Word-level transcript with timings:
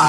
On 0.00 0.08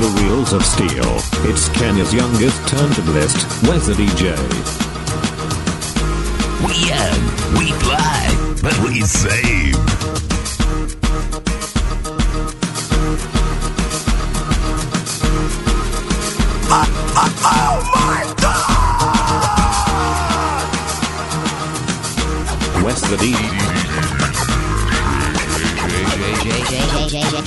the 0.00 0.10
wheels 0.16 0.54
of 0.54 0.64
steel, 0.64 1.20
it's 1.44 1.68
Kenya's 1.68 2.14
youngest 2.14 2.58
turntablist, 2.62 3.68
Wes 3.68 3.86
the 3.88 3.92
DJ. 3.92 4.32
We 6.66 6.72
young, 6.88 7.20
we 7.58 7.72
fly, 7.82 8.30
but 8.62 8.78
we 8.88 9.02
save. 9.02 9.76
Wes 22.82 23.00
the 23.10 23.16
DJ. 23.18 24.21
Mungu 25.92 27.42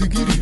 digiri 0.00 0.33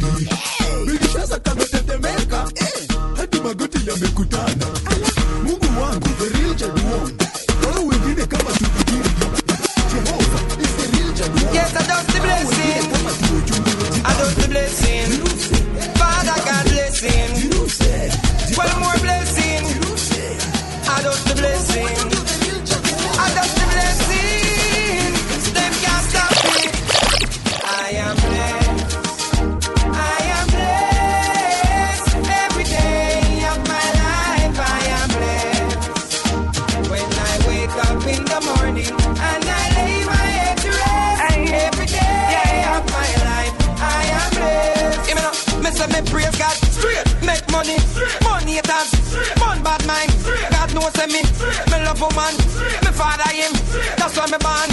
woman, 52.02 52.35
me 52.83 52.90
father 52.90 53.30
him, 53.30 53.52
that's 53.95 54.18
why 54.18 54.27
me 54.27 54.39
born. 54.42 54.70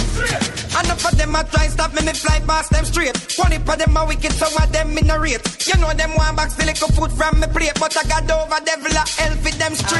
Enough 0.82 1.06
of 1.06 1.14
them 1.16 1.34
a 1.34 1.44
try 1.44 1.68
stop 1.68 1.94
me, 1.94 2.02
me 2.02 2.12
fly 2.12 2.40
past 2.46 2.70
them 2.70 2.84
straight. 2.84 3.14
One 3.38 3.52
of 3.52 3.66
them 3.66 3.96
a 3.96 4.04
wicked, 4.06 4.32
some 4.32 4.56
of 4.58 4.72
them 4.72 4.98
in 4.98 5.10
a 5.10 5.18
rate. 5.18 5.42
You 5.66 5.78
know 5.80 5.92
them 5.94 6.14
one 6.16 6.34
box 6.34 6.54
the 6.54 6.66
little 6.66 6.88
food 6.88 7.12
from 7.12 7.38
me 7.38 7.46
plate, 7.46 7.78
but 7.78 7.94
I 7.96 8.02
got 8.08 8.30
over 8.30 8.58
devil 8.64 8.90
a 8.90 9.04
hell 9.18 9.36
for 9.38 9.54
them 9.54 9.74
straight. 9.74 9.99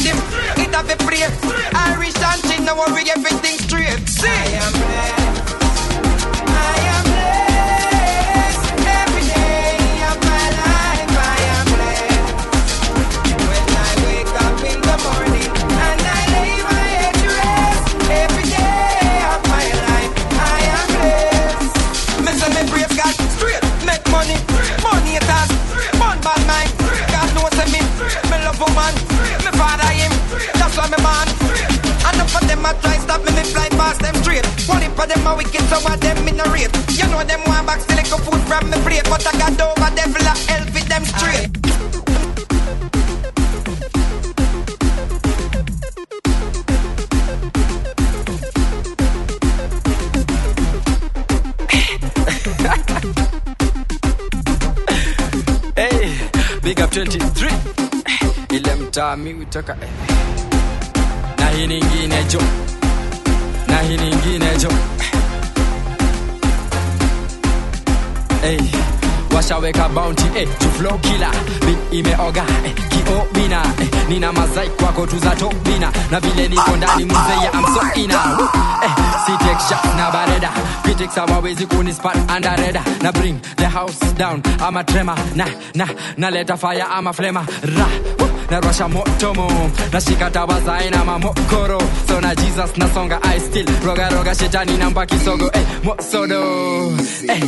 Rhythm, 0.00 0.18
it 0.56 0.74
have 0.74 0.90
a 0.90 0.96
pray. 1.04 1.24
Irish 1.74 2.14
dancing, 2.14 2.64
now 2.64 2.76
worry 2.76 3.04
everything 3.10 3.58
straight. 3.58 4.08
See, 4.08 4.99
Of 35.00 35.08
them 35.08 35.26
a 35.26 35.34
wicked, 35.34 35.62
so 35.62 35.76
of 35.78 35.98
them 36.00 36.28
in 36.28 36.38
a 36.38 36.44
rate. 36.52 36.68
You 36.90 37.06
know 37.08 37.24
them 37.24 37.40
want 37.46 37.66
back 37.66 37.80
still 37.80 37.96
little 37.96 38.18
food 38.18 38.40
from 38.46 38.68
me 38.68 38.76
plate, 38.84 39.04
but 39.04 39.26
I 39.26 39.32
got 39.38 39.60
over 39.60 39.96
devil 39.96 40.20
a 40.20 40.34
hell 40.46 40.64
with 40.74 40.88
them 40.88 41.04
straight. 41.06 41.48
Hey, 55.76 56.18
big 56.62 56.80
up 56.80 56.90
23 56.90 57.50
ile 58.50 58.74
mtaa 58.74 59.16
mi 59.16 59.34
utoka 59.34 59.72
eh. 59.82 59.88
na 61.38 61.48
hii 61.50 61.66
ningine 61.66 62.24
jo 62.24 62.40
na 63.80 63.96
nyingine. 63.96 64.56
Jo 64.58 64.68
washaweka 69.50 69.88
bounty 69.94 70.24
eh, 70.38 70.46
flow 70.78 70.96
killer. 70.98 71.30
Beat 71.66 71.78
imeoga 71.92 72.44
eh, 72.64 72.74
kiobina 72.88 73.62
eh, 73.80 73.88
nina 74.08 74.32
mazai 74.32 74.68
kwako 74.70 75.06
tuza 75.06 75.30
tuzatobina 75.30 75.92
na 76.10 76.20
vile 76.20 76.48
niko 76.48 76.76
ndani 76.76 77.04
mzee 77.04 77.50
I'm 77.52 77.64
so 77.74 78.00
ina 78.00 78.14
eh, 78.84 78.90
si 79.26 79.32
take 79.32 79.60
shots 79.68 79.96
na 79.96 80.10
bareda 80.10 80.50
critics 80.82 81.14
hawawezi 81.14 81.66
kunispat 81.66 82.16
underreda 82.36 82.82
na 83.02 83.12
bring 83.12 83.40
the 83.56 83.66
house 83.66 84.12
down 84.18 84.42
ama 84.66 84.84
trema 84.84 85.16
na 85.34 85.46
na 85.74 85.88
naleta 86.16 86.56
fire 86.56 86.82
ama 86.82 87.12
flema 87.12 87.46
ra 87.62 87.86
woo, 88.20 88.28
narwasha 88.50 88.88
motomo 88.88 89.70
nashika 89.92 90.30
tawa 90.30 90.60
zae 90.60 90.90
na 90.90 91.04
mamokoro. 91.04 91.80
So 92.08 92.20
na 92.20 92.34
jesus 92.34 92.76
nasonga 92.76 93.18
i 93.22 93.40
still 93.40 93.66
rogaroga 93.86 94.34
shetani 94.34 94.76
namba 94.76 95.06
kisogo 95.06 95.50
eh, 95.52 95.62
mosodo 95.84 96.92
eh, 97.28 97.42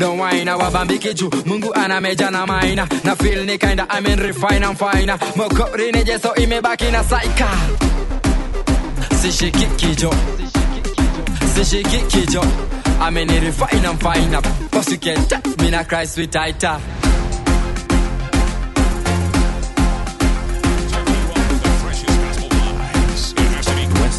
Don't 0.00 0.18
whine, 0.18 0.98
ki 0.98 1.12
juu 1.14 1.30
Mungu 1.44 1.74
anameja 1.74 2.30
na 2.30 2.46
maina 2.46 2.88
na 3.04 3.14
feel 3.16 3.44
ni 3.44 3.58
kinda 3.58 3.86
I'm 3.90 4.06
in 4.06 4.18
refine 4.18 4.64
I'm 4.64 4.74
fine 4.74 5.12
mokori 5.36 5.92
nejeso 5.92 6.34
imebaki 6.36 6.90
na 6.90 7.04
saika 7.04 7.48
sishiki 9.22 9.66
kijo 9.76 10.14
sishiki 11.54 11.98
kijo 12.08 12.42
I'm 12.98 13.16
in 13.18 13.28
refine 13.28 13.84
I'm 13.86 13.98
fine 13.98 14.40
boss 14.70 14.90
you 14.90 14.96
can 14.96 15.18
me 15.58 15.70
na 15.70 15.84
cry 15.84 16.06
sweet 16.06 16.32
tighter 16.32 16.80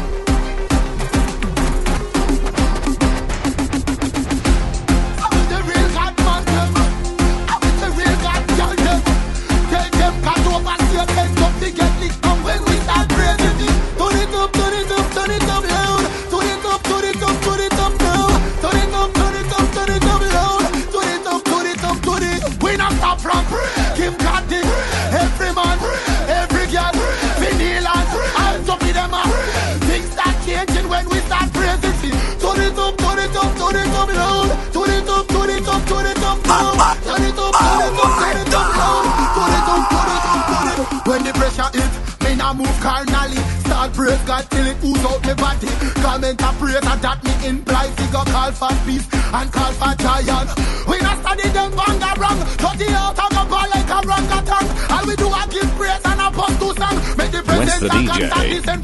Up, 33.38 33.52
turn 33.58 33.76
it 33.78 33.88
up, 33.94 34.08
turn 34.08 34.10
it 34.10 34.18
up 34.18 34.18
loud. 34.18 34.50
Turn 34.74 34.90
it 34.90 35.10
up, 35.10 35.28
turn 35.28 35.50
it 35.50 35.68
up, 35.68 35.82
turn 35.88 36.06
it 36.06 36.24
up 36.24 36.40
now. 36.46 36.74
Turn 37.06 37.24
it 37.24 37.38
up, 37.38 37.54
turn 37.54 37.82
it 37.86 38.00
up, 38.02 38.12
turn 38.20 38.38
it 38.42 38.54
up 38.54 38.70
loud. 38.78 39.06
Turn 39.38 39.54
it 39.58 39.68
up, 39.72 39.84
turn 39.94 40.10
it 40.12 40.26
up, 40.28 40.42
turn 40.48 40.68
it 40.68 40.80
up. 40.80 41.08
When 41.08 41.24
the 41.24 41.34
pressure 41.34 41.70
hit, 41.74 41.94
me 42.24 42.36
nah 42.36 42.54
move 42.54 42.78
carnally. 42.82 43.38
Start 43.64 43.94
praise 43.94 44.22
God 44.26 44.44
till 44.52 44.68
it 44.68 44.78
ooze 44.84 45.06
out 45.06 45.22
me 45.26 45.34
body. 45.34 45.68
Comment 46.02 46.42
a 46.42 46.50
praise 46.60 46.76
and 46.84 47.02
that 47.02 47.20
me 47.24 47.34
implies 47.48 47.94
he 48.00 48.06
go 48.12 48.24
call 48.26 48.52
for 48.52 48.74
peace 48.86 49.08
and 49.14 49.52
call 49.52 49.72
for 49.80 49.94
giant. 50.02 50.50
We 50.88 50.98
not 51.00 51.18
study 51.22 51.48
them 51.50 51.72
banga 51.76 52.12
wrong. 52.20 52.40
Thirty 52.60 52.88
out 52.94 53.20
of 53.20 53.30
the 53.32 53.44
ball 53.52 53.68
like 53.72 53.90
a 53.90 53.98
orangutan. 54.04 54.66
All 54.92 55.06
we 55.08 55.16
do 55.16 55.28
is 55.28 55.48
give 55.54 55.72
praise 55.78 56.04
and 56.06 56.22
a 56.22 56.28
bust 56.32 56.60
to 56.60 56.68
song. 56.76 56.98
Make 57.18 57.32
the 57.32 57.42
Where's 57.46 57.80
the 57.80 57.88
present 57.88 58.08
DJ? 58.08 58.38
and 58.38 58.50
listen 58.50 58.82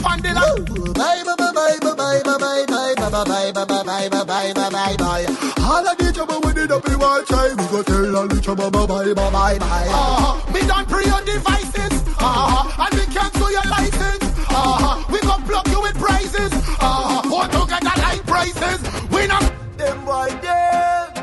bye 3.14 3.52
bye 3.52 3.52
bye 3.52 3.66
bye 3.66 3.84
bye 3.84 4.10
bye 4.10 4.24
bye 4.26 4.54
bye 4.54 4.70
bye 4.72 4.96
bye. 4.98 5.26
All 5.62 5.88
of 5.88 5.98
the 5.98 6.12
trouble 6.12 6.42
with 6.42 6.58
it 6.58 6.72
up 6.72 6.88
in 6.88 6.98
one 6.98 7.24
try. 7.26 7.50
We 7.50 7.66
go 7.68 7.84
tell 7.84 8.16
all 8.18 8.28
the 8.28 8.42
trouble 8.42 8.72
bye 8.72 8.86
bye 8.88 9.14
bye 9.14 9.30
bye 9.30 9.60
bye. 9.60 9.88
Ah, 9.94 10.44
me 10.52 10.62
done 10.66 10.86
pre 10.88 11.06
your 11.06 11.22
devices. 11.22 11.94
Ah, 12.18 12.90
and 12.90 13.00
we 13.00 13.06
cancel 13.14 13.52
your 13.52 13.68
license. 13.70 14.24
Ah, 14.50 15.06
we 15.12 15.20
go 15.22 15.38
plug 15.46 15.68
you 15.70 15.82
with 15.82 15.96
prizes. 15.96 16.52
Ah, 16.82 17.22
what 17.30 17.52
to 17.52 17.62
get 17.70 17.84
a 17.84 17.94
like 18.02 18.26
prices. 18.26 18.82
We 19.14 19.28
not 19.28 19.46
Them 19.78 20.06
boy 20.06 20.30
them 20.42 21.14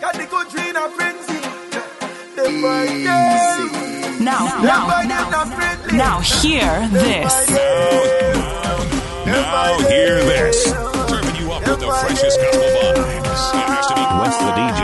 got 0.00 0.14
the 0.14 0.26
country 0.30 0.68
in 0.70 0.76
a 0.76 0.88
frenzy. 0.94 1.38
Them 2.36 2.54
boy 2.62 2.86
them. 3.02 4.24
Now, 4.24 4.60
now, 4.62 5.02
now, 5.02 5.44
friendly. 5.56 5.96
now 5.96 6.20
hear 6.20 6.88
this. 6.92 7.50
Now 9.26 9.78
hear 9.88 10.24
this. 10.24 10.89
The 11.80 11.88
freshest 11.88 12.36
gospel 12.40 12.68
vibes. 12.76 13.42
It 13.56 13.64
has 13.72 13.86
to 13.88 13.94
be 13.96 14.04
West 14.20 14.40
the 14.44 14.52
DJ. 14.52 14.80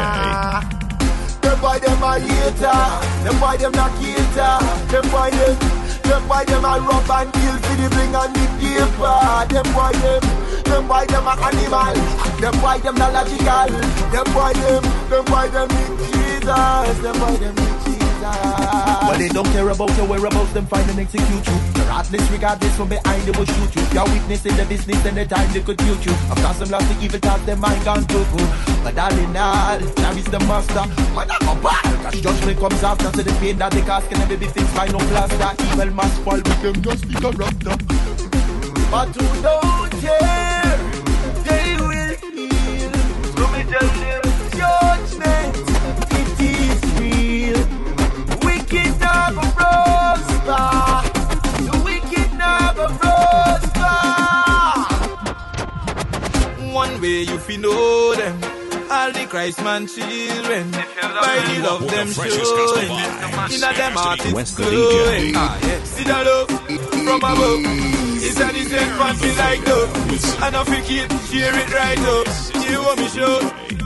Them 1.45 1.57
boy 1.61 1.79
them 1.79 2.03
a 2.03 2.13
hater. 2.17 2.81
Them 3.21 3.37
boy 3.37 3.57
them 3.61 3.73
not 3.77 3.93
cater. 4.01 4.57
Them 4.89 5.05
boy 5.13 5.29
them. 5.29 5.55
Them 6.09 6.23
boy 6.29 6.45
them 6.49 6.65
a 6.65 6.81
rub 6.81 7.11
and 7.13 7.29
kill 7.37 7.57
for 7.61 7.77
the 7.77 7.87
bling 7.93 8.17
and 8.17 8.33
the 8.33 8.45
paper. 8.57 9.17
Them 9.53 9.69
boy 9.77 9.93
them. 10.01 10.23
Them 10.65 10.89
boy 10.89 11.05
them 11.05 11.29
a 11.29 11.35
animal. 11.37 11.97
Them 12.41 12.57
boy 12.65 12.79
them 12.81 12.97
not 12.97 13.13
logical. 13.13 13.69
Them 14.09 14.27
boy 14.33 14.53
them. 14.57 14.83
Them 15.13 15.25
boy 15.29 15.47
them 15.53 15.69
need 15.69 16.01
Jesus. 16.01 16.97
Them 17.05 17.17
boy 17.21 17.37
them 17.37 17.55
need 17.55 17.61
Jesus. 17.61 17.66
Well, 19.07 19.19
they 19.19 19.29
don't 19.29 19.47
care 19.55 19.69
about 19.69 19.97
your 19.97 20.07
whereabouts, 20.07 20.53
them 20.53 20.67
find 20.67 20.89
and 20.91 20.99
execute 20.99 21.47
you. 21.47 21.57
You're 21.77 21.87
heartless 21.87 22.29
regardless 22.31 22.77
from 22.77 22.89
behind, 22.89 23.23
they 23.23 23.39
will 23.39 23.47
shoot 23.47 23.77
you. 23.77 23.83
Your 23.95 24.07
you're 24.09 24.57
the 24.57 24.67
business, 24.69 25.03
then 25.03 25.15
the 25.15 25.25
time 25.25 25.53
they 25.53 25.61
could 25.61 25.81
mute 25.85 26.05
you. 26.05 26.13
Of 26.31 26.37
course, 26.43 26.59
them 26.59 26.71
lost 26.71 26.89
the 26.89 27.05
evil 27.05 27.21
thoughts, 27.21 27.45
their 27.45 27.57
mind 27.57 27.85
gone 27.85 28.05
cuckoo. 28.07 28.47
But 28.83 28.99
all 28.99 29.17
in 29.17 29.37
all, 29.37 29.81
now 29.81 30.13
is 30.13 30.25
the 30.25 30.41
master. 30.41 30.85
When 31.15 31.31
I 31.31 31.39
go 31.39 31.55
back, 31.63 31.85
cause 32.03 32.21
judgment 32.21 32.59
comes 32.59 32.83
after, 32.83 33.11
the 33.23 33.33
pain 33.41 33.59
that 33.59 33.73
they 33.73 33.83
cause 33.83 34.07
can 34.09 34.19
never 34.19 34.37
be 34.37 34.47
fixed 34.47 34.75
by 34.75 34.87
no 34.89 34.99
plaster. 34.99 35.63
Evil 35.73 35.91
must 35.95 36.21
fall 36.23 36.37
with 36.37 36.63
them, 36.63 36.83
just 36.83 37.07
be 37.09 37.15
corrupted. 37.15 37.79
But 38.91 39.15
who 39.15 39.43
don't 39.43 39.91
care, 40.03 40.56
way 57.07 57.23
you 57.23 57.39
feel 57.39 57.61
know 57.61 58.15
them. 58.15 58.35
All 58.91 59.11
the 59.13 59.27
Christ 59.27 59.63
man 59.65 59.87
children, 59.87 60.71
by 60.71 61.37
the 61.49 61.57
love 61.67 61.83
with 61.83 61.91
them 61.91 62.09
the 62.09 62.15
freshest 62.15 62.53
gospel 62.59 62.83
showing, 62.83 62.89
vibes. 62.89 63.55
in 63.57 63.63
a 63.65 63.73
them 63.75 63.93
heart 63.93 64.21
it's 64.25 64.35
West 64.35 64.57
glowing. 64.57 65.33
Ah, 65.35 65.59
yeah. 65.67 65.83
See 65.85 66.05
the 66.05 66.19
love 66.29 66.51
from 67.07 67.23
above. 67.31 67.63
It's 68.27 68.41
a 68.41 68.49
decent 68.53 68.93
fancy 68.99 69.31
like 69.43 69.63
though. 69.69 69.89
And 70.45 70.55
if 70.61 70.69
you 70.75 70.83
keep 70.89 71.09
share 71.31 71.57
it 71.63 71.71
right 71.79 72.03
up. 72.15 72.27
You 72.67 72.79
want 72.83 72.99
me 73.01 73.09
show. 73.09 73.37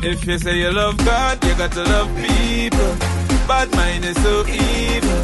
If 0.03 0.27
you 0.27 0.39
say 0.39 0.59
you 0.59 0.71
love 0.73 0.97
God, 0.99 1.45
you 1.45 1.55
got 1.55 1.73
to 1.73 1.85
love 1.85 2.09
people. 2.17 2.93
Bad 3.49 3.69
mind 3.73 4.05
is 4.05 4.17
so 4.23 4.47
evil. 4.49 5.23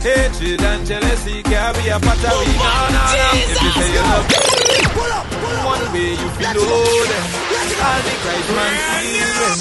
Hatred 0.00 0.60
and 0.60 0.86
jealousy 0.86 1.42
can 1.42 1.74
be 1.76 1.88
a 1.88 1.98
part 2.00 2.24
of 2.24 2.42
it. 2.44 2.56
No, 2.60 2.72
no, 2.96 3.02
no. 3.20 3.30
If 3.40 3.62
you 3.62 3.70
say 3.78 3.92
you 3.92 4.02
love 4.12 5.31
one 5.64 5.84
way 5.92 6.10
you 6.16 6.28
feel 6.38 6.52
know 6.54 7.04
them. 7.10 7.26
All 7.82 8.00
the 8.06 8.14
Christ 8.22 8.50
man 8.56 8.72
children. 9.02 9.56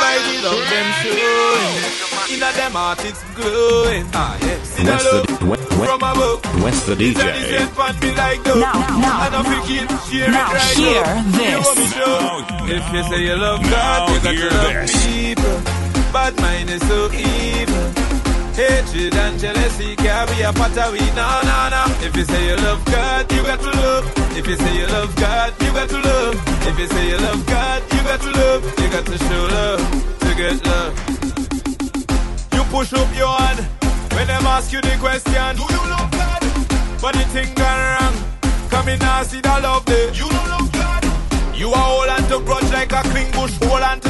By 0.00 0.16
the 0.26 0.34
love 0.44 0.64
them 0.70 0.88
showing. 1.00 1.84
In 2.30 2.42
a 2.42 2.50
them 2.52 2.72
heart 2.72 3.04
it's 3.04 3.22
glowing. 3.34 4.06
Ah, 4.14 4.36
yeah. 4.42 4.62
See 4.62 4.84
the 4.84 4.90
West 4.92 5.04
the, 5.04 5.16
love 5.16 5.42
we, 5.42 5.48
we, 5.78 5.86
from 5.86 6.02
above. 6.02 6.62
West 6.62 6.86
the 6.86 6.94
DJ. 6.94 7.14
decent 7.18 8.16
like. 8.16 8.44
Now, 8.46 8.72
now, 9.02 9.26
And 9.26 9.34
if 9.46 9.70
you 10.12 10.26
now. 10.26 10.30
Now 10.30 10.52
right 10.54 10.76
hear 10.76 11.02
up. 11.02 11.26
this. 11.34 11.46
You 11.50 11.58
want 11.58 12.48
me. 12.66 12.74
If 12.76 12.84
you 12.92 13.02
say 13.10 13.20
you 13.24 13.36
love 13.36 13.62
God, 13.62 13.98
Now 14.08 14.14
you 14.14 14.20
got 14.20 14.34
hear 14.34 14.50
to 14.50 14.56
love 14.56 14.72
this. 14.86 15.06
people. 15.06 15.58
Bad 16.12 16.34
mind 16.40 16.70
is 16.70 16.82
so 16.86 17.10
evil. 17.12 17.86
Hatred 18.54 19.14
and 19.14 19.38
jealousy 19.38 19.96
can 19.96 20.26
be 20.28 20.42
a 20.42 20.52
part 20.52 20.76
of 20.76 20.94
it. 20.94 21.14
No, 21.14 21.40
no, 21.42 21.58
no. 21.70 21.82
If 22.06 22.14
you 22.16 22.24
say 22.24 22.46
you 22.50 22.56
love 22.56 22.84
God, 22.84 23.32
you 23.32 23.42
got 23.42 23.60
to 23.60 23.70
love. 23.70 24.19
If 24.38 24.46
you 24.46 24.56
say 24.56 24.76
you 24.78 24.86
love 24.86 25.14
God, 25.16 25.52
you 25.62 25.72
got 25.72 25.88
to 25.88 26.00
love. 26.00 26.34
If 26.66 26.78
you 26.78 26.86
say 26.86 27.08
you 27.10 27.18
love 27.18 27.46
God, 27.46 27.82
you 27.92 28.02
got 28.02 28.20
to 28.20 28.30
love. 28.30 28.64
You 28.80 28.88
got 28.90 29.06
to 29.06 29.18
show 29.18 29.42
love 29.56 29.80
to 30.20 30.34
get 30.34 30.64
love. 30.66 30.92
You 32.54 32.62
push 32.70 32.92
up 32.92 33.10
your 33.16 33.28
hand 33.28 33.60
when 34.14 34.26
them 34.26 34.46
ask 34.46 34.72
you 34.72 34.80
the 34.80 34.96
question. 34.98 35.56
Do 35.56 35.62
you 35.62 35.82
love 35.94 36.10
God? 36.10 36.40
But 37.02 37.14
the 37.14 37.24
thing 37.34 37.54
gone 37.54 37.80
wrong. 37.90 38.14
Come 38.70 38.88
in 38.88 39.02
and 39.02 39.26
see 39.26 39.40
the 39.40 39.60
love 39.62 39.84
there. 39.86 40.12
You 40.14 40.28
don't 40.28 40.48
love 40.48 40.72
God. 40.72 41.04
You 41.54 41.68
are 41.68 41.76
hold 41.76 42.08
on 42.08 42.22
to 42.30 42.40
grudge 42.46 42.70
like 42.72 42.92
a 42.92 43.02
clean 43.10 43.30
bush, 43.32 43.54
hold 43.64 43.82
on 43.82 44.00
to 44.00 44.09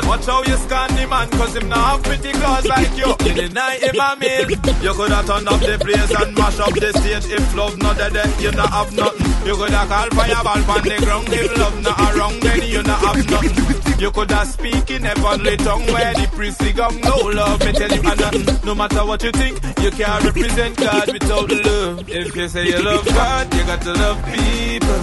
Watch, 0.00 0.08
watch 0.08 0.26
how 0.26 0.42
you 0.44 0.56
scan 0.56 0.88
the 0.96 1.06
man, 1.06 1.28
cause 1.30 1.56
him 1.56 1.68
not 1.68 1.78
have 1.78 2.02
pretty 2.02 2.32
claws 2.32 2.66
like 2.66 2.96
you. 2.96 3.12
The 3.20 3.48
night, 3.52 3.82
him 3.82 4.00
a 4.00 4.16
meal. 4.16 4.48
You 4.80 4.94
could 4.94 5.10
have 5.10 5.26
turned 5.26 5.48
up 5.48 5.60
the 5.60 5.76
place 5.76 6.10
and 6.10 6.34
mash 6.34 6.58
up 6.58 6.72
the 6.72 6.92
stage. 6.96 7.30
If 7.30 7.54
love 7.54 7.76
not 7.78 7.98
dead, 7.98 8.40
you 8.40 8.50
not 8.52 8.70
have 8.70 8.94
nothing. 8.96 9.26
You 9.46 9.56
could 9.56 9.70
have 9.70 9.88
called 9.88 10.14
fireball 10.14 10.70
on 10.72 10.82
the 10.84 10.96
ground. 11.04 11.28
If 11.28 11.58
love 11.58 11.82
not 11.82 12.16
around, 12.16 12.40
then 12.40 12.62
you 12.68 12.82
not 12.82 12.98
have 13.00 13.30
nothing. 13.30 14.00
You 14.00 14.10
could 14.10 14.30
have 14.30 14.48
speak 14.48 14.90
in 14.90 15.02
heavenly 15.02 15.56
tongue 15.58 15.84
where 15.92 16.14
the 16.14 16.26
priestly 16.32 16.72
gum 16.72 16.98
no 17.02 17.16
love. 17.16 17.60
Me 17.60 17.72
tell 17.72 17.92
you 17.92 18.02
nothing. 18.02 18.46
No 18.64 18.74
matter 18.74 19.04
what 19.04 19.22
you 19.22 19.32
think, 19.32 19.60
you 19.82 19.90
can't 19.90 20.24
represent 20.24 20.76
God 20.78 21.12
without 21.12 21.50
love. 21.50 22.08
If 22.08 22.34
you 22.34 22.48
say 22.48 22.66
you 22.68 22.82
love 22.82 23.04
God, 23.04 23.52
you 23.54 23.64
got 23.64 23.82
to 23.82 23.92
love 23.92 24.24
people. 24.24 25.02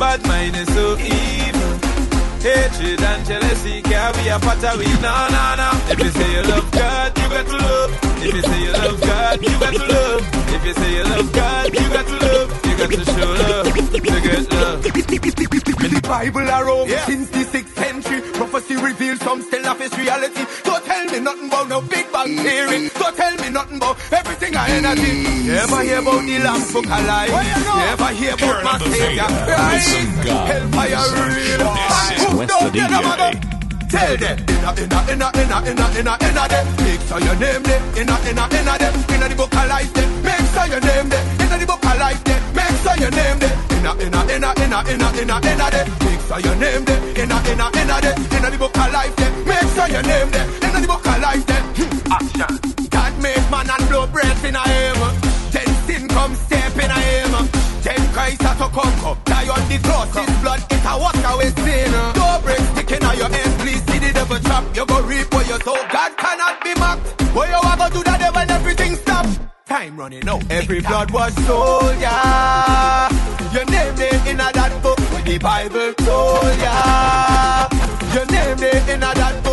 Bad 0.00 0.26
mind 0.26 0.56
is 0.56 0.66
so 0.74 0.98
evil. 0.98 1.81
Hatred 2.42 3.00
and 3.00 3.24
jealousy 3.24 3.82
can 3.82 4.12
be 4.14 4.28
a 4.28 4.36
part 4.36 4.58
of 4.64 4.80
it. 4.80 5.00
No, 5.00 5.14
no, 5.30 5.54
no. 5.54 5.70
If 5.92 5.98
you 6.02 6.10
say 6.10 6.32
you 6.34 6.42
love 6.42 6.70
God, 6.72 7.16
you 7.16 7.28
got 7.28 7.46
to 7.46 7.56
love. 7.56 7.90
If 8.18 8.34
you 8.34 8.42
say 8.42 8.62
you 8.64 8.72
love 8.72 9.00
God, 9.00 9.42
you 9.42 9.60
got 9.60 9.74
to 9.74 9.86
love. 9.86 10.22
If 10.48 10.64
you 10.66 10.74
say 10.74 10.96
you 10.96 11.04
love 11.04 11.32
God, 11.32 11.72
you 11.72 11.88
got 11.88 12.06
to 12.06 12.26
love. 12.26 12.66
You 12.66 12.76
got 12.76 12.90
to 12.90 13.04
show 13.04 13.32
love 13.32 13.92
to 13.92 14.00
get 14.00 14.52
love. 14.52 15.61
The 15.82 16.00
Bible 16.08 16.48
around 16.48 16.88
Yeah. 16.88 17.04
since 17.06 17.28
the 17.30 17.44
6th 17.44 17.74
century. 17.74 18.20
prophecy 18.38 18.76
reveals 18.76 19.20
some 19.20 19.42
still 19.42 19.66
of 19.66 19.80
his 19.80 19.92
reality. 19.98 20.44
Don't 20.62 20.84
tell 20.84 21.04
me 21.06 21.18
nothing 21.20 21.48
about 21.48 21.68
no 21.68 21.80
big 21.80 22.06
bang 22.12 22.38
theory. 22.38 22.88
Don't 22.94 23.16
tell 23.16 23.34
me 23.42 23.48
nothing 23.50 23.76
about 23.78 23.96
everything 24.12 24.56
I 24.56 24.68
energy. 24.78 25.12
Never 25.46 25.82
hear 25.82 25.98
about 25.98 26.22
the 26.24 26.38
lamp 26.38 26.72
book 26.72 26.86
alive. 26.86 27.30
Never 27.30 28.10
hear 28.14 28.34
about 28.34 28.64
my 28.64 28.78
savior. 28.78 29.28
Right? 29.50 29.82
Hellfire 30.50 31.02
real. 31.18 31.62
West 32.38 32.52
Don't 32.52 32.72
get 32.72 32.88
them 32.90 33.02
DJ. 33.02 33.38
Tell 33.90 34.16
them 34.16 34.38
inna 34.62 34.70
inna 34.82 34.98
inna 35.12 35.28
inna 35.40 35.56
inna 35.68 35.88
inna 35.98 36.14
inna 36.28 36.44
them. 36.48 36.66
Make 36.84 37.02
sure 37.08 37.20
your 37.20 37.36
name 37.42 37.62
there. 37.62 37.82
Inna 38.00 38.16
inna 38.30 38.44
inna 38.58 38.74
them. 38.78 38.94
Inna 39.14 39.28
the 39.28 39.34
book 39.36 39.54
of 39.54 39.68
life 39.68 39.92
there. 39.92 40.08
Make 40.22 40.46
sure 40.54 40.66
your 40.72 40.80
name 40.80 41.08
there. 41.10 41.24
Inna 41.42 41.58
the 41.58 41.66
book 41.66 41.84
of 41.84 41.98
life 41.98 42.22
there. 42.24 42.40
Make 42.54 42.76
sure 42.82 42.96
your 43.02 43.10
name 43.10 43.38
there. 43.38 43.51
Inna 44.02 44.20
inna 44.34 44.50
inna 44.58 44.82
inna 44.82 44.82
inna 44.90 45.08
inna 45.14 45.36
inna 45.46 45.66
them. 45.70 45.86
Make 46.02 46.20
sure 46.26 46.40
your 46.40 46.56
name 46.56 46.84
there. 46.84 47.22
Inna 47.22 47.38
inna 47.46 47.66
inna 47.70 47.96
them. 48.02 48.16
Inna 48.34 48.50
the 48.50 48.58
book 48.58 48.76
of 48.76 48.92
life 48.92 49.14
there. 49.14 49.30
Make 49.46 49.68
sure 49.74 49.88
your 49.94 50.02
name 50.02 50.30
there. 50.34 50.46
Inna 50.66 50.78
the 50.82 50.88
book 50.90 51.06
of 51.06 51.18
life 51.22 51.46
there. 51.46 51.62
Hmm. 51.78 52.12
Action. 52.12 52.52
God 52.90 53.12
made 53.22 53.46
man 53.50 53.70
and 53.70 53.88
blow 53.88 54.06
breath 54.08 54.44
in 54.44 54.56
a 54.56 54.62
him. 54.66 54.98
Then 55.54 55.70
sin 55.86 56.08
come 56.08 56.34
step 56.34 56.74
in 56.74 56.90
a 56.90 56.98
him. 56.98 57.30
Then 57.86 58.02
Christ 58.10 58.42
had 58.42 58.58
to 58.58 58.68
conquer. 58.74 59.14
Die 59.22 59.48
on 59.54 59.62
the 59.70 59.78
cross. 59.86 60.10
His 60.18 60.34
blood 60.42 60.60
it 60.66 60.82
a 60.82 60.94
wash 60.98 61.22
away 61.22 61.50
sin. 61.62 61.92
Don't 62.18 62.42
break 62.42 62.62
sticking 62.74 63.04
on 63.06 63.16
your 63.16 63.30
head. 63.30 63.50
Please 63.62 63.82
see 63.86 63.98
the 64.02 64.10
devil 64.12 64.38
trap. 64.40 64.64
You 64.74 64.84
go 64.84 64.98
reap 65.02 65.32
what 65.32 65.46
you 65.46 65.58
sow. 65.62 65.78
God 65.94 66.10
cannot 66.18 66.58
be 66.64 66.74
mocked. 66.74 67.06
What 67.30 67.46
you 67.54 67.60
want 67.62 67.78
to 67.80 67.88
do 67.94 68.02
that 68.02 68.18
day 68.18 68.30
when 68.34 68.50
everything 68.50 68.96
stop? 68.96 69.26
Time 69.66 69.96
running 69.96 70.26
out. 70.28 70.42
Every 70.50 70.80
blood 70.80 71.12
was 71.12 71.32
soldier. 71.46 73.21
Your 73.52 73.66
name 73.66 73.94
there 73.96 74.26
in 74.26 74.40
a 74.40 74.50
that 74.50 74.82
book. 74.82 74.98
When 75.12 75.24
the 75.24 75.36
Bible 75.38 75.92
oh, 76.00 76.40
told 76.40 76.58
ya. 76.58 77.68
Your 78.14 78.24
name 78.26 78.56
there 78.56 78.94
in 78.94 79.02
a 79.02 79.12
that 79.12 79.44
book. 79.44 79.51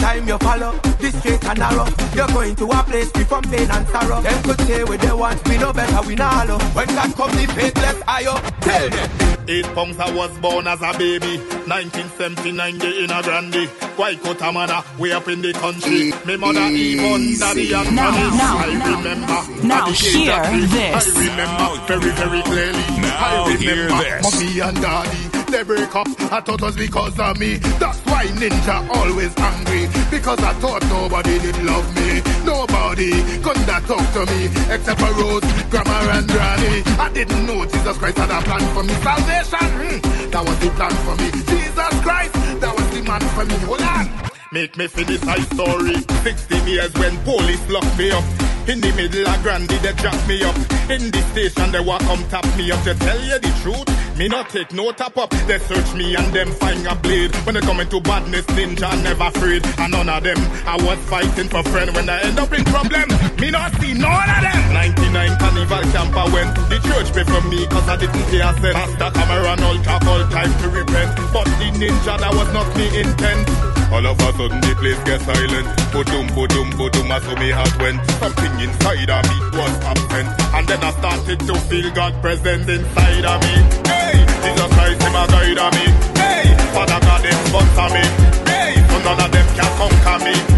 From 0.00 0.16
the 0.16 0.20
time 0.20 0.28
you 0.28 0.38
follow 0.38 0.72
the 1.00 1.10
straight 1.20 1.44
and 1.44 1.58
narrow, 1.58 1.86
you're 2.14 2.26
going 2.28 2.56
to 2.56 2.64
a 2.66 2.82
place 2.84 3.10
free 3.12 3.24
from 3.24 3.42
pain 3.44 3.70
and 3.70 3.86
sorrow. 3.88 4.20
Them 4.22 4.42
could 4.44 4.60
say 4.62 4.84
what 4.84 5.00
they 5.00 5.12
want, 5.12 5.48
we 5.48 5.58
know 5.58 5.72
better, 5.72 6.06
we 6.08 6.14
not 6.14 6.32
hollow. 6.32 6.58
When 6.74 6.86
God 6.88 7.14
come, 7.14 7.30
the 7.32 7.46
faithless 7.52 8.02
higher. 8.06 8.50
Tell 8.60 8.88
them. 8.90 9.10
Eight 9.48 9.64
pounds 9.74 9.98
I 9.98 10.14
was 10.14 10.30
born 10.38 10.66
as 10.66 10.80
a 10.80 10.92
baby. 10.96 11.38
1979 11.66 12.78
day 12.78 13.04
in 13.04 13.10
a 13.10 13.22
grande. 13.22 13.68
Waikota 13.98 14.52
manna, 14.54 14.84
way 14.98 15.12
up 15.12 15.28
in 15.28 15.42
the 15.42 15.52
country. 15.54 16.12
Me 16.26 16.36
mother 16.36 16.60
even 16.70 17.38
daddy 17.38 17.72
and 17.72 17.96
Now, 17.96 18.10
mommy. 18.10 18.36
now, 18.36 18.56
I 18.56 18.74
now. 18.74 18.98
remember. 18.98 19.66
Now 19.66 19.80
at 19.80 19.84
the 19.86 19.92
age 19.92 20.12
hear 20.14 20.32
of 20.32 20.46
three, 20.48 20.66
this. 20.66 21.16
I 21.16 21.20
remember 21.20 21.86
very, 21.86 22.12
very 22.14 22.42
clearly. 22.42 23.00
Now 23.02 23.44
I 23.44 23.56
hear 23.56 23.74
remember 23.84 24.04
this. 24.04 24.22
mommy 24.22 24.60
and 24.60 24.76
daddy. 24.80 25.18
They 25.50 25.64
break 25.64 25.96
up, 25.96 26.06
I 26.32 26.40
thought 26.40 26.60
it 26.60 26.62
was 26.62 26.76
because 26.76 27.18
of 27.18 27.36
me. 27.40 27.56
That's 27.56 27.98
why 28.20 28.26
Ninja 28.40 28.76
always 28.96 29.32
angry. 29.38 29.88
Because 30.10 30.40
I 30.40 30.52
thought 30.60 30.82
nobody 30.88 31.38
did 31.38 31.56
love 31.62 31.86
me. 31.96 32.20
Nobody 32.44 33.10
couldn't 33.40 33.66
talk 33.88 34.06
to 34.16 34.22
me. 34.32 34.40
Except 34.74 35.00
for 35.00 35.12
Rose, 35.20 35.46
Grandma 35.70 35.98
and 36.16 36.28
Granny. 36.28 36.82
I 36.98 37.10
didn't 37.14 37.46
know 37.46 37.64
Jesus 37.64 37.96
Christ 37.96 38.18
had 38.18 38.30
a 38.30 38.40
plan 38.44 38.64
for 38.74 38.82
me. 38.82 38.94
Salvation, 39.08 39.68
hmm, 39.80 40.30
that 40.30 40.42
was 40.44 40.58
the 40.60 40.70
plan 40.76 40.94
for 41.06 41.16
me. 41.16 41.28
Jesus 41.52 41.94
Christ, 42.04 42.34
that 42.60 42.72
was 42.76 42.88
the 42.94 43.02
man 43.08 43.22
for 43.34 43.44
me. 43.44 43.56
Hold 43.66 43.82
on. 43.82 44.30
Make 44.52 44.76
me 44.76 44.86
finish 44.86 45.22
my 45.24 45.38
story. 45.54 45.96
16 46.22 46.66
years 46.66 46.92
when 46.94 47.16
police 47.24 47.64
locked 47.70 47.96
me 47.98 48.10
up. 48.10 48.39
In 48.68 48.80
the 48.80 48.92
middle 48.94 49.26
of 49.26 49.42
Grandy, 49.42 49.76
they 49.78 49.92
jack 49.94 50.28
me 50.28 50.42
up. 50.42 50.56
In 50.90 51.10
the 51.10 51.22
station, 51.32 51.72
they 51.72 51.80
walk 51.80 52.00
come 52.02 52.22
tap 52.28 52.44
me 52.56 52.70
up. 52.70 52.82
To 52.84 52.94
tell 52.94 53.20
you 53.20 53.38
the 53.38 53.52
truth, 53.62 54.18
me 54.18 54.28
not 54.28 54.48
take 54.50 54.72
no 54.72 54.92
tap 54.92 55.16
up. 55.16 55.30
They 55.46 55.58
search 55.58 55.94
me 55.94 56.14
and 56.14 56.32
them 56.32 56.50
find 56.52 56.86
a 56.86 56.94
blade. 56.94 57.34
When 57.46 57.54
they 57.54 57.60
come 57.60 57.80
into 57.80 58.00
badness, 58.00 58.46
ninja 58.46 59.02
never 59.02 59.24
afraid. 59.24 59.64
And 59.78 59.92
none 59.92 60.08
of 60.08 60.22
them, 60.22 60.38
I 60.66 60.76
was 60.82 60.98
fighting 61.08 61.48
for 61.48 61.62
friend. 61.64 61.94
When 61.94 62.08
I 62.08 62.20
end 62.22 62.38
up 62.38 62.52
in 62.52 62.64
problem, 62.64 63.08
me 63.40 63.50
not 63.50 63.72
see 63.80 63.94
none 63.94 64.28
of 64.28 64.40
them. 64.44 64.62
99 64.76 65.38
carnival 65.40 65.84
camp 65.90 66.14
I 66.14 66.26
went. 66.28 66.52
The 66.68 66.78
church 66.84 67.08
pay 67.16 67.24
for 67.24 67.40
me 67.48 67.66
cause 67.66 67.88
I 67.88 67.96
didn't 67.96 68.24
pay 68.28 68.44
a 68.44 68.52
cent. 68.60 68.76
Master 68.76 69.10
Cameron 69.16 69.60
all 69.64 69.78
talk 69.80 70.04
all 70.04 70.24
time 70.28 70.52
to 70.60 70.68
repent. 70.68 71.10
But 71.32 71.48
the 71.56 71.68
ninja, 71.80 72.14
that 72.20 72.32
was 72.36 72.52
not 72.52 72.68
me 72.76 72.86
intent. 73.00 73.48
All 73.90 74.04
of 74.06 74.20
a 74.20 74.28
sudden 74.36 74.60
the 74.60 74.72
place 74.76 75.00
get 75.08 75.20
silent. 75.24 75.66
Boom, 75.90 76.28
boom, 76.36 76.68
boom, 76.76 77.10
I 77.10 77.18
saw 77.18 77.34
me 77.40 77.50
heart 77.50 77.74
went. 77.80 77.98
Something 78.20 78.54
inside 78.60 79.10
of 79.10 79.24
me 79.24 79.36
was 79.56 79.74
absent. 79.88 80.28
And 80.54 80.64
then 80.68 80.80
I 80.84 80.90
started 81.00 81.40
to 81.40 81.54
feel 81.66 81.88
God 81.96 82.14
presence 82.20 82.68
inside 82.68 83.24
of 83.24 83.40
me. 83.40 83.54
Hey, 83.88 84.20
Jesus 84.44 84.70
Christ, 84.76 85.00
him 85.00 85.16
a 85.16 85.24
guide 85.32 85.58
of 85.58 85.72
me. 85.74 85.86
Hey, 86.20 86.46
Father 86.76 87.00
God, 87.00 87.24
him 87.24 87.38
sponsor 87.48 87.88
me. 87.96 88.04
Hey, 88.46 88.76
so 88.84 88.96
none 89.00 89.20
of 89.24 89.30
them 89.32 89.46
can 89.56 89.70
conquer 89.80 90.18
me. 90.28 90.49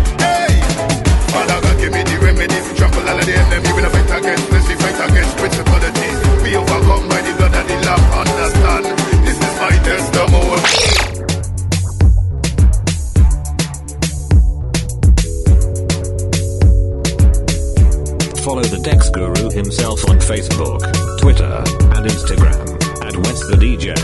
Himself 19.62 20.10
on 20.10 20.18
Facebook, 20.18 20.80
Twitter, 21.20 21.62
and 21.94 22.04
Instagram 22.04 22.58
at 23.04 23.16
West 23.18 23.48
the 23.48 23.56
DJ 23.56 23.94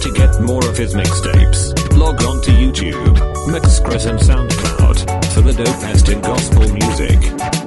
to 0.00 0.12
get 0.12 0.40
more 0.40 0.66
of 0.66 0.74
his 0.74 0.94
mixtapes. 0.94 1.76
Log 1.98 2.22
on 2.22 2.40
to 2.40 2.50
YouTube, 2.50 3.18
Mixcloud 3.46 4.06
and 4.08 4.18
SoundCloud 4.18 5.34
for 5.34 5.42
the 5.42 5.52
dopest 5.52 6.10
in 6.10 6.22
gospel 6.22 6.66
music. 6.72 7.61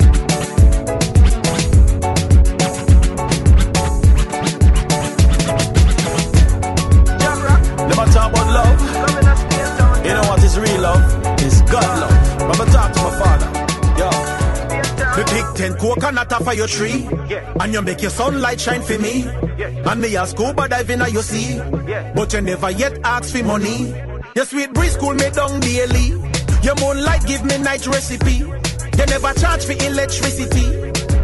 Ten 15.65 15.77
coconut 15.77 16.31
off 16.31 16.47
of 16.47 16.55
your 16.55 16.67
tree. 16.67 17.07
And 17.59 17.73
you 17.73 17.81
make 17.81 18.01
your 18.01 18.11
sunlight 18.11 18.59
shine 18.59 18.81
for 18.81 18.97
me. 18.99 19.23
And 19.23 20.01
me 20.01 20.15
a 20.15 20.25
scuba 20.27 20.67
diving 20.67 21.01
at 21.01 21.11
your 21.11 21.23
sea. 21.23 21.59
But 22.15 22.33
you 22.33 22.41
never 22.41 22.71
yet 22.71 22.99
ask 23.03 23.35
for 23.35 23.43
money. 23.43 23.93
Your 24.35 24.45
sweet 24.45 24.73
breeze 24.73 24.97
cool 24.97 25.13
me 25.13 25.29
down 25.31 25.59
daily. 25.59 26.07
Your 26.61 26.75
moonlight 26.81 27.25
give 27.25 27.43
me 27.45 27.57
night 27.57 27.85
recipe. 27.87 28.45
You 28.97 29.05
never 29.07 29.33
charge 29.33 29.65
for 29.65 29.73
electricity. 29.73 30.65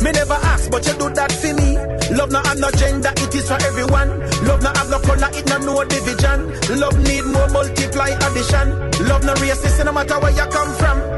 Me 0.03 0.11
never 0.11 0.33
ask, 0.33 0.71
but 0.71 0.85
you 0.87 0.93
do 0.93 1.09
that 1.13 1.31
for 1.31 1.53
me. 1.53 1.77
Love 2.17 2.31
no 2.31 2.41
have 2.41 2.59
no 2.59 2.71
gender, 2.71 3.11
it 3.15 3.35
is 3.35 3.47
for 3.47 3.61
everyone. 3.69 4.09
Love 4.47 4.63
no 4.63 4.71
have 4.73 4.89
no 4.89 4.99
color, 4.99 5.29
it 5.33 5.47
no 5.47 5.57
no 5.59 5.83
division. 5.85 6.79
Love 6.79 6.97
need 6.99 7.25
more 7.25 7.47
multiply 7.49 8.09
addition. 8.09 8.67
Love 9.07 9.23
no 9.23 9.33
racist, 9.35 9.85
no 9.85 9.91
matter 9.91 10.19
where 10.19 10.31
you 10.31 10.51
come 10.51 10.73
from. 10.75 11.10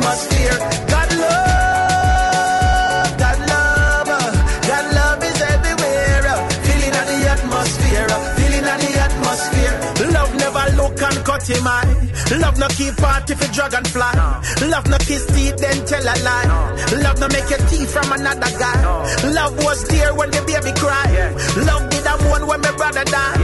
Atmosphere. 0.00 0.56
God 0.88 1.10
love, 1.20 3.10
God 3.20 3.38
love, 3.52 4.08
God 4.66 4.86
love 4.94 5.22
is 5.24 5.40
everywhere. 5.40 6.22
Feeling 6.64 6.94
on 6.96 7.06
the 7.12 7.18
atmosphere, 7.28 8.08
feeling 8.36 8.64
on 8.64 8.78
the 8.80 8.92
atmosphere. 9.06 9.74
Love 10.12 10.34
never 10.36 10.64
look 10.76 11.02
and 11.02 11.24
cut 11.24 11.48
him 11.48 11.66
eye. 11.66 11.96
Love 12.38 12.58
no 12.58 12.68
keep 12.68 12.96
part 12.96 13.28
if 13.30 13.42
a 13.42 13.52
dragonfly. 13.52 14.12
Love 14.70 14.86
no 14.88 14.98
kiss 14.98 15.26
teeth 15.26 15.56
then 15.58 15.84
tell 15.84 16.02
a 16.02 16.14
lie. 16.24 16.48
Love 17.02 17.18
no 17.20 17.28
make 17.28 17.50
your 17.50 17.58
teeth 17.68 17.92
from 17.92 18.12
another 18.12 18.50
guy. 18.58 18.80
Love 19.34 19.56
was 19.64 19.84
there 19.88 20.14
when 20.14 20.30
the 20.30 20.40
baby 20.46 20.72
cry. 20.78 21.34
Love 21.66 21.90
did 21.90 22.06
a 22.06 22.16
mourn 22.24 22.46
when 22.46 22.60
my 22.60 22.72
brother 22.72 23.04
die. 23.04 23.36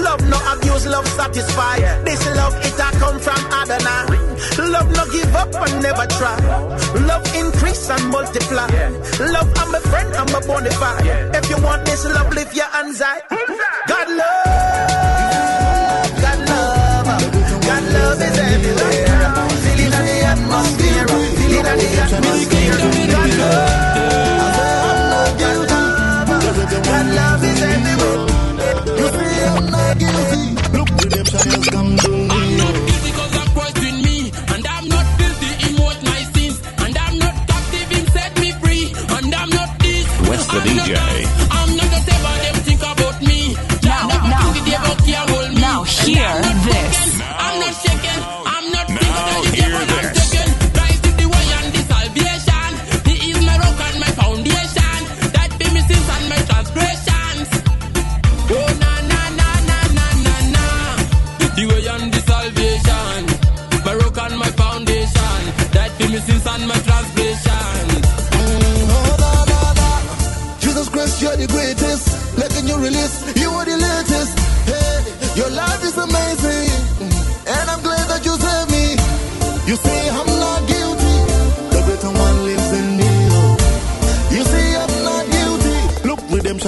Love 0.00 0.22
no 0.28 0.38
abuse, 0.52 0.86
love 0.86 1.06
satisfy. 1.08 1.78
This 2.04 2.24
love 2.36 2.54
it 2.60 2.78
a 2.78 2.90
come 2.98 3.18
from 3.20 3.40
Adonai. 3.52 4.21
Love 4.58 4.90
no 4.96 5.04
give 5.12 5.34
up 5.34 5.54
and 5.54 5.82
never 5.82 6.06
try. 6.06 6.36
Love 7.06 7.24
increase 7.34 7.88
and 7.90 8.08
multiply. 8.10 8.66
Love 9.20 9.50
I'm 9.56 9.74
a 9.74 9.80
friend, 9.80 10.14
I'm 10.14 10.28
a 10.28 10.40
bonafide. 10.40 11.34
If 11.34 11.50
you 11.50 11.62
want 11.62 11.84
this 11.86 12.04
love, 12.04 12.32
lift 12.34 12.54
your 12.56 12.66
hands 12.66 13.00
high. 13.00 13.22
God 13.86 14.08
love, 14.10 14.71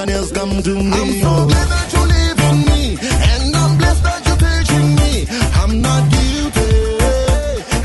redemption 0.05 0.21
has 0.21 0.33
come 0.33 0.63
to 0.63 0.75
me. 0.75 0.93
I'm 0.93 1.13
so 1.21 1.47
glad 1.47 1.69
that 1.69 1.93
you 1.93 2.03
live 2.05 2.41
in 2.49 2.57
me. 2.69 2.83
And 3.01 3.57
I'm 3.57 3.79
blessed 3.79 4.03
that 4.03 4.21
you're 4.27 4.37
teaching 4.37 4.95
me. 5.01 5.27
I'm 5.61 5.81
not 5.81 6.03
guilty. 6.13 6.73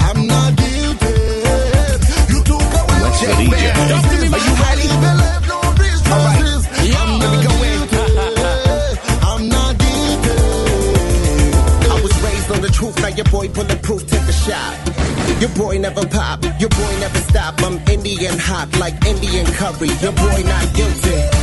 I'm 0.07 0.27
not 0.27 0.55
guilty. 0.59 1.15
You 2.31 2.39
took 2.43 2.61
away 2.61 2.99
my 2.99 3.09
DJ? 3.09 3.23
sins. 3.23 3.89
Just 3.89 4.05
me 4.11 4.29
my 4.29 4.37
Are 4.37 4.43
you 4.47 4.53
ready? 4.63 4.87
Believe. 5.03 5.47
Yo, 6.09 6.17
I'm 6.99 7.11
not 7.19 7.35
guilty. 7.45 8.03
I'm 9.29 9.43
not 9.49 9.71
guilty. 9.77 10.37
I 11.87 11.95
was 12.01 12.13
raised 12.23 12.51
on 12.51 12.61
the 12.61 12.69
truth, 12.73 12.99
now 13.01 13.07
your 13.09 13.25
boy 13.25 13.47
bulletproof, 13.49 14.07
take 14.07 14.21
a 14.21 14.33
shot. 14.33 14.75
Your 15.39 15.49
boy 15.55 15.77
never 15.77 16.05
pop, 16.07 16.43
your 16.59 16.69
boy 16.69 16.93
never 16.99 17.19
stop. 17.19 17.61
I'm 17.63 17.77
Indian 17.87 18.37
hot 18.37 18.75
like 18.77 19.05
Indian 19.05 19.45
curry. 19.45 19.89
Your 20.01 20.11
boy 20.11 20.43
not 20.43 20.73
guilty. 20.73 21.38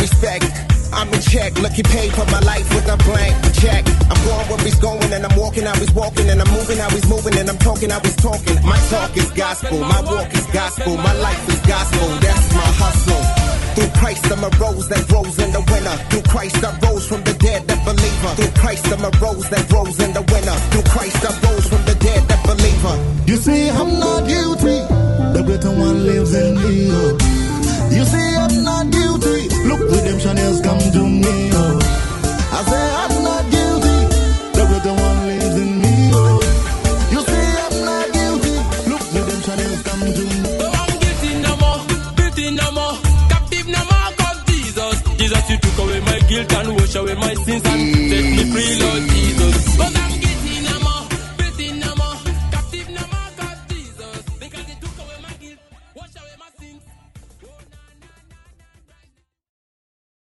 Respect. 0.00 0.48
I'm 0.92 1.06
in 1.14 1.20
check, 1.20 1.54
lucky 1.62 1.82
paid 1.84 2.12
for 2.12 2.26
my 2.26 2.40
life 2.40 2.66
with 2.74 2.88
a 2.90 2.96
blank 3.06 3.36
check. 3.54 3.86
I'm 4.10 4.18
going 4.26 4.46
where 4.50 4.58
he's 4.64 4.80
going, 4.80 5.12
and 5.12 5.24
I'm 5.24 5.36
walking 5.38 5.64
how 5.64 5.76
he's 5.78 5.92
walking, 5.92 6.28
and 6.28 6.40
I'm 6.40 6.50
moving 6.50 6.78
how 6.78 6.90
he's 6.90 7.08
moving, 7.08 7.38
and 7.38 7.48
I'm 7.48 7.58
talking 7.58 7.90
how 7.90 8.00
he's 8.00 8.16
talking. 8.16 8.58
My 8.66 8.78
talk 8.90 9.16
is 9.16 9.30
gospel, 9.30 9.78
my 9.78 10.00
walk 10.02 10.34
is 10.34 10.46
gospel, 10.50 10.96
my 10.96 11.14
life 11.20 11.48
is 11.48 11.60
gospel. 11.62 12.08
That's 12.18 12.52
my 12.52 12.68
hustle. 12.82 13.22
Through 13.76 13.92
Christ, 14.00 14.26
I'm 14.32 14.42
a 14.42 14.50
rose 14.58 14.88
that 14.88 15.06
grows 15.06 15.38
in 15.38 15.52
the 15.52 15.62
winter. 15.70 15.96
Through 16.10 16.26
Christ, 16.26 16.58
I 16.64 16.76
rose 16.82 17.06
from 17.06 17.22
the 17.22 17.34
dead, 17.34 17.68
that 17.68 17.80
believer. 17.86 18.32
Through 18.34 18.54
Christ, 18.60 18.86
I'm 18.90 19.04
a 19.04 19.12
rose 19.22 19.48
that 19.50 19.68
grows 19.68 20.00
in 20.00 20.12
the 20.12 20.22
winter. 20.26 20.56
Through 20.74 20.90
Christ, 20.90 21.22
I 21.22 21.30
rose 21.46 21.68
from 21.68 21.84
the 21.86 21.94
dead, 21.94 22.26
that 22.26 22.42
believer. 22.42 22.96
You 23.30 23.36
see, 23.36 23.70
I'm 23.70 24.00
not 24.00 24.26
guilty. 24.26 24.82
The 25.34 25.42
greater 25.46 25.70
one 25.70 26.04
lives 26.04 26.34
in 26.34 26.56
me. 26.58 27.39